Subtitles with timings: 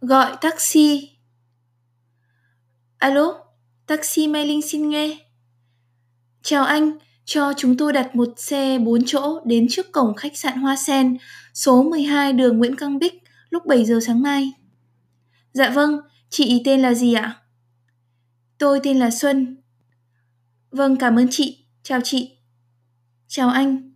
[0.00, 1.18] Gọi taxi.
[2.98, 3.34] Alo,
[3.86, 5.18] taxi Mai Linh xin nghe.
[6.42, 10.58] Chào anh, cho chúng tôi đặt một xe 4 chỗ đến trước cổng khách sạn
[10.58, 11.16] Hoa Sen,
[11.54, 13.14] số 12 đường Nguyễn Căng Bích,
[13.50, 14.52] lúc 7 giờ sáng mai.
[15.52, 16.00] Dạ vâng,
[16.30, 17.42] chị tên là gì ạ?
[18.58, 19.62] Tôi tên là Xuân.
[20.70, 21.66] Vâng, cảm ơn chị.
[21.82, 22.38] Chào chị.
[23.28, 23.95] Chào anh.